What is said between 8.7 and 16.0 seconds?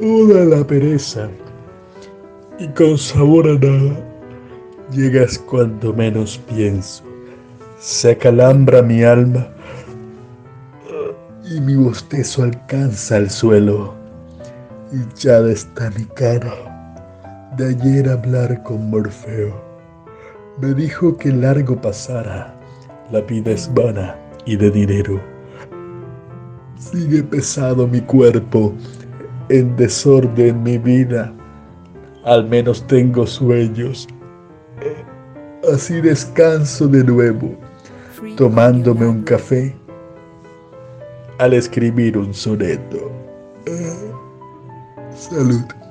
mi alma y mi bostezo alcanza el suelo. Y ya está